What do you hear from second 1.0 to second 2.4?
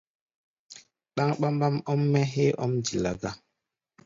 Ɗáŋ ɓambaŋ ɔ́m-mɛ́